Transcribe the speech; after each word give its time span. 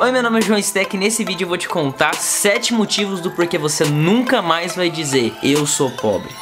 Oi, 0.00 0.12
meu 0.12 0.22
nome 0.22 0.38
é 0.38 0.42
João 0.42 0.62
Steck 0.62 0.94
e 0.94 0.96
nesse 0.96 1.24
vídeo 1.24 1.44
eu 1.44 1.48
vou 1.48 1.58
te 1.58 1.68
contar 1.68 2.14
7 2.14 2.72
motivos 2.72 3.20
do 3.20 3.32
porquê 3.32 3.58
você 3.58 3.84
nunca 3.84 4.40
mais 4.40 4.76
vai 4.76 4.88
dizer 4.88 5.34
eu 5.42 5.66
sou 5.66 5.90
pobre. 5.90 6.32